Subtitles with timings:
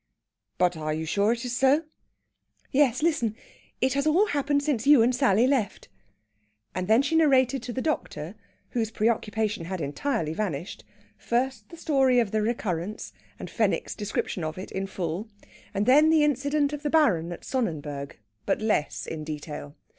[0.57, 1.83] "But are you sure it is so?"
[2.71, 3.35] "Yes, listen!
[3.81, 5.89] It has all happened since you and Sally left."
[6.73, 8.33] And then she narrated to the doctor,
[8.69, 10.83] whose preoccupation had entirely vanished,
[11.19, 15.29] first the story of the recurrence, and Fenwick's description of it in full;
[15.71, 19.75] and then the incident of the Baron at Sonnenberg, but less in detail.